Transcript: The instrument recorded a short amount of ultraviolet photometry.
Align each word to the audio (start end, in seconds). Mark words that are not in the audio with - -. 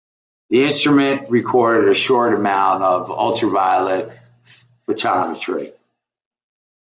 The 0.49 0.63
instrument 0.63 1.29
recorded 1.29 1.87
a 1.87 1.93
short 1.93 2.33
amount 2.33 2.81
of 2.83 3.11
ultraviolet 3.11 4.09
photometry. 4.87 5.73